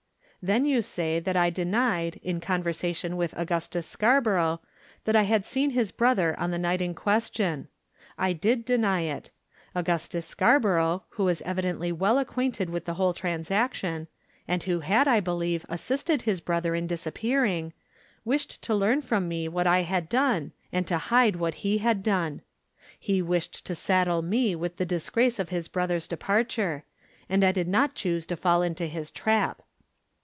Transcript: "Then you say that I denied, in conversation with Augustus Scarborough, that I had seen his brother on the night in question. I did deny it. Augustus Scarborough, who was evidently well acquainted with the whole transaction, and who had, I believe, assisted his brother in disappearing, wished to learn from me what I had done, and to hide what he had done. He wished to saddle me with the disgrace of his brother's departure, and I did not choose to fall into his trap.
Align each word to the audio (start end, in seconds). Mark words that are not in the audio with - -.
"Then 0.43 0.65
you 0.65 0.81
say 0.81 1.19
that 1.19 1.37
I 1.37 1.51
denied, 1.51 2.19
in 2.23 2.39
conversation 2.41 3.15
with 3.15 3.35
Augustus 3.37 3.85
Scarborough, 3.85 4.59
that 5.05 5.15
I 5.15 5.21
had 5.21 5.45
seen 5.45 5.69
his 5.69 5.91
brother 5.91 6.33
on 6.39 6.49
the 6.49 6.57
night 6.57 6.81
in 6.81 6.95
question. 6.95 7.67
I 8.17 8.33
did 8.33 8.65
deny 8.65 9.01
it. 9.01 9.29
Augustus 9.75 10.25
Scarborough, 10.25 11.03
who 11.09 11.25
was 11.25 11.43
evidently 11.43 11.91
well 11.91 12.17
acquainted 12.17 12.71
with 12.71 12.85
the 12.85 12.95
whole 12.95 13.13
transaction, 13.13 14.07
and 14.47 14.63
who 14.63 14.79
had, 14.79 15.07
I 15.07 15.19
believe, 15.19 15.63
assisted 15.69 16.23
his 16.23 16.41
brother 16.41 16.73
in 16.73 16.87
disappearing, 16.87 17.71
wished 18.25 18.63
to 18.63 18.73
learn 18.73 19.03
from 19.03 19.27
me 19.27 19.47
what 19.47 19.67
I 19.67 19.83
had 19.83 20.09
done, 20.09 20.53
and 20.71 20.87
to 20.87 20.97
hide 20.97 21.35
what 21.35 21.53
he 21.61 21.77
had 21.77 22.01
done. 22.01 22.41
He 22.99 23.21
wished 23.21 23.63
to 23.67 23.75
saddle 23.75 24.23
me 24.23 24.55
with 24.55 24.77
the 24.77 24.87
disgrace 24.87 25.37
of 25.37 25.49
his 25.49 25.67
brother's 25.67 26.07
departure, 26.07 26.83
and 27.29 27.43
I 27.43 27.51
did 27.51 27.67
not 27.67 27.93
choose 27.93 28.25
to 28.25 28.35
fall 28.35 28.63
into 28.63 28.87
his 28.87 29.11
trap. 29.11 29.61